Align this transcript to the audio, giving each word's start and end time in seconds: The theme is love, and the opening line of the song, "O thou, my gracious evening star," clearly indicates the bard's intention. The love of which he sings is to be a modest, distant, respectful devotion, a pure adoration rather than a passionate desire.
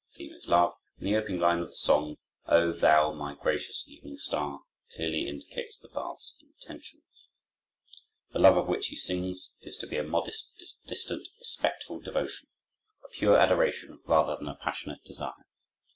The 0.01 0.17
theme 0.17 0.33
is 0.33 0.47
love, 0.47 0.73
and 0.97 1.05
the 1.07 1.15
opening 1.15 1.39
line 1.41 1.59
of 1.59 1.69
the 1.69 1.75
song, 1.75 2.17
"O 2.47 2.71
thou, 2.71 3.13
my 3.13 3.35
gracious 3.35 3.87
evening 3.87 4.17
star," 4.17 4.61
clearly 4.95 5.27
indicates 5.27 5.77
the 5.77 5.89
bard's 5.89 6.39
intention. 6.41 7.03
The 8.33 8.39
love 8.39 8.57
of 8.57 8.65
which 8.67 8.87
he 8.87 8.95
sings 8.95 9.51
is 9.59 9.77
to 9.77 9.85
be 9.85 9.97
a 9.97 10.03
modest, 10.03 10.55
distant, 10.87 11.27
respectful 11.39 11.99
devotion, 11.99 12.49
a 13.05 13.09
pure 13.09 13.37
adoration 13.37 13.99
rather 14.05 14.35
than 14.35 14.47
a 14.47 14.55
passionate 14.55 15.03
desire. 15.03 15.45